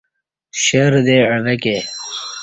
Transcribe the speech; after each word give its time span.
شیردے 0.61 1.17
عوہ 1.31 1.53
کے 1.63 1.75